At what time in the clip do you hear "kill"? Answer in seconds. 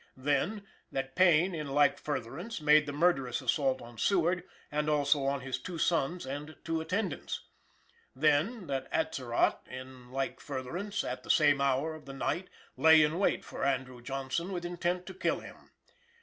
15.13-15.41